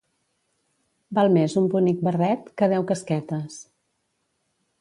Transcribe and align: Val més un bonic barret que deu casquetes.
Val 1.19 1.29
més 1.35 1.57
un 1.61 1.69
bonic 1.75 2.01
barret 2.09 2.51
que 2.63 2.73
deu 2.75 2.89
casquetes. 2.93 3.63